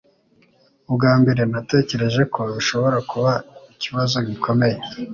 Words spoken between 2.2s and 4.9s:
ko bishobora kuba ikibazo gikomeye